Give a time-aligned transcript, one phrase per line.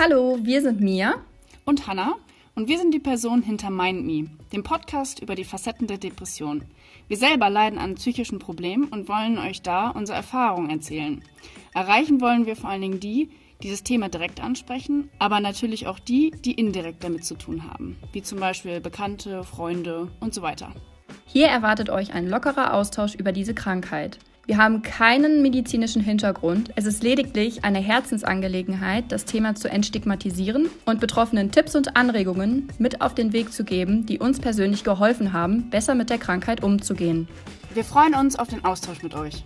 [0.00, 1.16] Hallo, wir sind Mia
[1.64, 2.14] und Hanna
[2.54, 6.62] und wir sind die Person hinter MindMe, dem Podcast über die Facetten der Depression.
[7.08, 11.24] Wir selber leiden an psychischen Problemen und wollen euch da unsere Erfahrungen erzählen.
[11.74, 13.30] Erreichen wollen wir vor allen Dingen die,
[13.60, 17.96] die das Thema direkt ansprechen, aber natürlich auch die, die indirekt damit zu tun haben,
[18.12, 20.72] wie zum Beispiel Bekannte, Freunde und so weiter.
[21.26, 24.20] Hier erwartet euch ein lockerer Austausch über diese Krankheit.
[24.48, 26.70] Wir haben keinen medizinischen Hintergrund.
[26.74, 33.02] Es ist lediglich eine Herzensangelegenheit, das Thema zu entstigmatisieren und Betroffenen Tipps und Anregungen mit
[33.02, 37.28] auf den Weg zu geben, die uns persönlich geholfen haben, besser mit der Krankheit umzugehen.
[37.74, 39.44] Wir freuen uns auf den Austausch mit euch.